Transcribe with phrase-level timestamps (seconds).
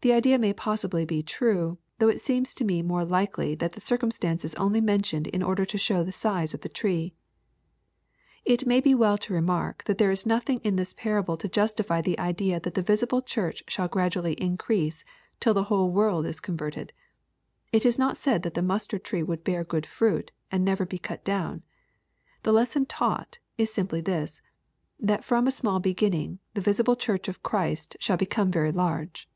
[0.00, 3.80] The idea may possibly be true, though it seems to me more likely that the
[3.80, 7.14] circumstance is only mentioned in order to show the size of the tree.
[8.44, 12.00] It may be well to remark that there is nothing in this parable to justify
[12.00, 15.04] the idea that the visible Church shall gradually increase,
[15.40, 16.92] till the whole world is converted.
[17.72, 20.86] It is not said that the mustard tree would bear good fruit, and be never
[20.86, 21.64] cut down.
[22.44, 24.42] The lesson taught, is simply this,
[25.00, 29.28] that, from a small beginning, the visible Church of Christ shall become very large.